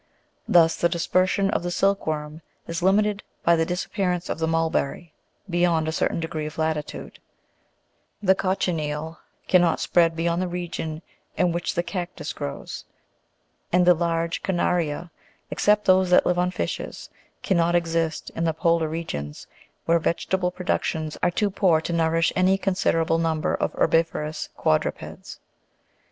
Thus, 0.47 0.77
the 0.77 0.89
dispersion 0.89 1.51
of 1.51 1.61
the 1.61 1.69
silk 1.69 2.07
worm 2.07 2.41
is 2.65 2.81
limited 2.81 3.21
by 3.43 3.55
the 3.55 3.67
disappearance 3.67 4.29
of 4.29 4.39
the 4.39 4.47
mulberry, 4.47 5.13
beyond 5.47 5.87
a 5.87 5.91
certain 5.91 6.19
degree 6.19 6.47
of 6.47 6.57
latitude; 6.57 7.19
the 8.19 8.33
cochineal 8.33 9.19
cannot 9.47 9.79
spread 9.79 10.15
beyond 10.15 10.41
the 10.41 10.47
region 10.47 11.03
in 11.37 11.51
which 11.51 11.75
the 11.75 11.83
cactus 11.83 12.33
grows; 12.33 12.85
and 13.71 13.85
the 13.85 13.93
large 13.93 14.41
carnu'ria, 14.41 15.11
except 15.51 15.85
those 15.85 16.09
that 16.09 16.25
live 16.25 16.39
on 16.39 16.49
fishes, 16.49 17.11
cannot 17.43 17.75
exist 17.75 18.31
in 18.31 18.43
the 18.43 18.55
polar 18.55 18.87
regions, 18.89 19.45
where 19.85 19.99
vegetable 19.99 20.49
productions 20.49 21.15
are 21.21 21.29
too 21.29 21.51
poor 21.51 21.79
to 21.79 21.93
nourish 21.93 22.33
any 22.35 22.57
consider 22.57 23.01
able 23.01 23.19
number 23.19 23.53
of 23.53 23.71
herbi'vorous 23.73 24.49
quadrupeds. 24.57 25.39